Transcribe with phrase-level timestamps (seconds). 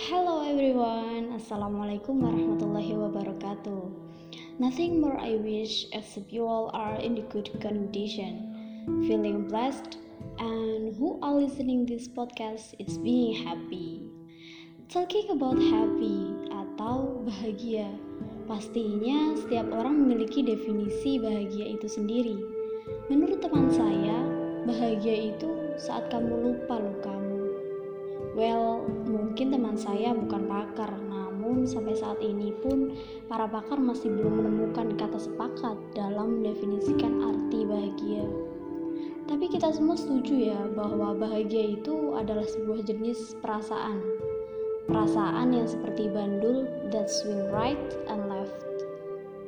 [0.00, 3.84] Hello everyone, Assalamualaikum warahmatullahi wabarakatuh.
[4.56, 8.48] Nothing more I wish except you all are in the good condition,
[9.04, 10.00] feeling blessed,
[10.40, 14.08] and who are listening this podcast is being happy.
[14.88, 17.92] Talking about happy atau bahagia,
[18.48, 22.40] pastinya setiap orang memiliki definisi bahagia itu sendiri.
[23.12, 24.16] Menurut teman saya,
[24.64, 27.39] bahagia itu saat kamu lupa lukamu
[28.40, 32.96] Well, mungkin teman saya bukan pakar, namun sampai saat ini pun
[33.28, 38.24] para pakar masih belum menemukan kata sepakat dalam mendefinisikan arti bahagia.
[39.28, 44.00] Tapi kita semua setuju ya bahwa bahagia itu adalah sebuah jenis perasaan.
[44.88, 48.56] Perasaan yang seperti bandul that swing right and left.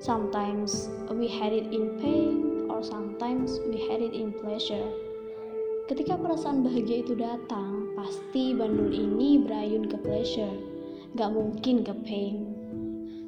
[0.04, 5.11] Sometimes we had it in pain or sometimes we had it in pleasure.
[5.92, 10.56] Ketika perasaan bahagia itu datang, pasti bandul ini berayun ke pleasure,
[11.20, 12.48] gak mungkin ke pain.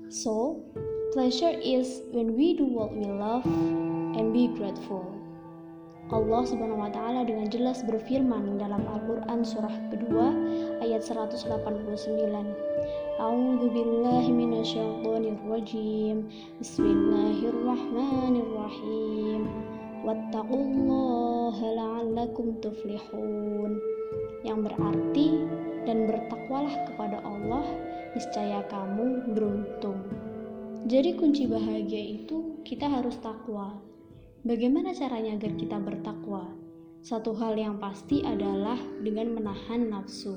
[0.08, 0.64] So,
[1.12, 3.44] pleasure is when we do what we love
[4.16, 5.04] and be grateful.
[6.08, 10.32] Allah Subhanahu wa taala dengan jelas berfirman dalam Al-Qur'an surah kedua
[10.80, 11.44] ayat 189.
[13.20, 16.32] A'udzu billahi minasyaitonir rajim.
[16.64, 19.52] Bismillahirrahmanirrahim
[20.04, 21.63] wattaqullaha
[22.24, 23.76] la'allakum tuflihun
[24.48, 25.44] yang berarti
[25.84, 27.68] dan bertakwalah kepada Allah
[28.16, 30.00] niscaya kamu beruntung.
[30.88, 33.76] Jadi kunci bahagia itu kita harus takwa.
[34.40, 36.48] Bagaimana caranya agar kita bertakwa?
[37.04, 40.32] Satu hal yang pasti adalah dengan menahan nafsu.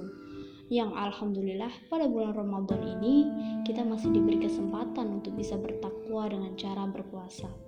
[0.67, 3.23] Yang alhamdulillah pada bulan Ramadan ini
[3.63, 7.66] kita masih diberi kesempatan untuk bisa bertakwa dengan cara berpuasa.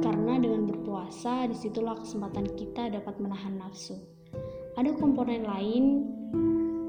[0.00, 3.96] Karena dengan berpuasa, di situlah kesempatan kita dapat menahan nafsu.
[4.80, 5.84] Ada komponen lain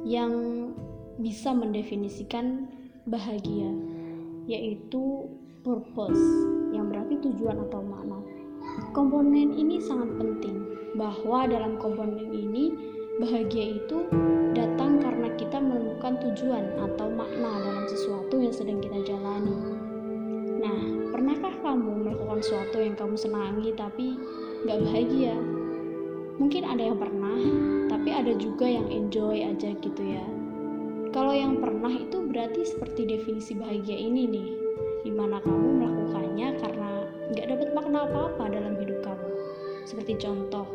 [0.08, 0.34] yang
[1.20, 2.72] bisa mendefinisikan
[3.06, 3.70] bahagia,
[4.48, 5.28] yaitu
[5.62, 6.24] purpose,
[6.72, 8.20] yang berarti tujuan atau makna.
[8.96, 10.64] Komponen ini sangat penting,
[10.96, 12.72] bahwa dalam komponen ini
[13.20, 14.08] bahagia itu
[14.56, 19.71] datang karena kita menemukan tujuan atau makna dalam sesuatu yang sedang kita jalani.
[21.72, 24.20] Kamu melakukan sesuatu yang kamu senangi tapi
[24.68, 25.40] gak bahagia?
[26.36, 27.40] Mungkin ada yang pernah,
[27.88, 30.20] tapi ada juga yang enjoy aja gitu ya.
[31.16, 34.50] Kalau yang pernah itu berarti seperti definisi bahagia ini nih,
[35.08, 36.92] di mana kamu melakukannya karena
[37.40, 39.28] gak dapat makna apa-apa dalam hidup kamu.
[39.88, 40.68] Seperti contoh,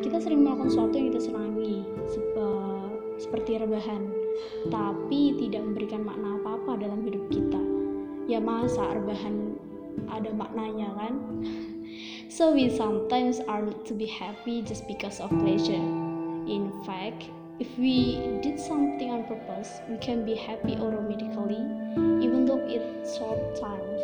[0.00, 1.84] kita sering melakukan sesuatu yang kita senangi,
[3.20, 4.08] seperti rebahan,
[4.72, 7.60] tapi tidak memberikan makna apa-apa dalam hidup kita
[8.24, 9.52] ya masa rebahan
[10.10, 11.14] ada maknanya kan?
[12.34, 15.84] So we sometimes are to be happy just because of pleasure.
[16.50, 21.62] In fact if we did something on purpose we can be happy automatically
[22.18, 23.94] even though it's short time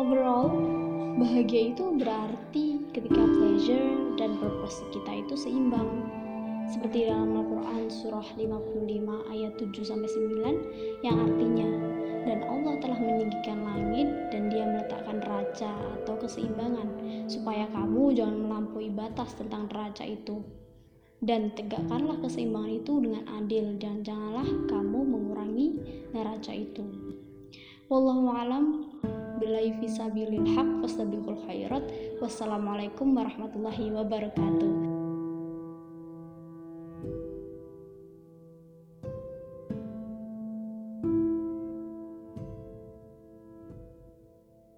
[0.00, 0.48] overall
[1.20, 6.08] bahagia itu berarti ketika pleasure dan purpose kita itu seimbang
[6.70, 11.68] seperti dalam Al-Quran surah 55 ayat 7 9 yang artinya
[12.22, 16.88] dan Allah telah meninggikan langit dan dia meletakkan raja atau keseimbangan
[17.26, 20.44] supaya kamu jangan melampaui batas tentang raja itu.
[21.20, 25.68] Dan tegakkanlah keseimbangan itu dengan adil dan janganlah kamu mengurangi
[26.16, 26.84] neraca itu.
[27.92, 28.64] Wallahu alam
[29.40, 30.84] billahi fisabilil haq
[32.20, 34.99] wassalamualaikum warahmatullahi wabarakatuh